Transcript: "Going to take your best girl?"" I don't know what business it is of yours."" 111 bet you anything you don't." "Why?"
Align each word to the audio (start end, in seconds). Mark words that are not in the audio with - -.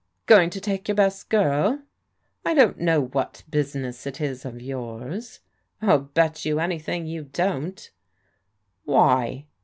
"Going 0.25 0.49
to 0.49 0.59
take 0.59 0.87
your 0.87 0.95
best 0.95 1.29
girl?"" 1.29 1.83
I 2.43 2.55
don't 2.55 2.79
know 2.79 2.99
what 3.05 3.43
business 3.51 4.07
it 4.07 4.19
is 4.19 4.45
of 4.45 4.59
yours."" 4.59 5.41
111 5.81 6.09
bet 6.15 6.43
you 6.43 6.59
anything 6.59 7.05
you 7.05 7.25
don't." 7.25 7.87
"Why?" 8.83 9.45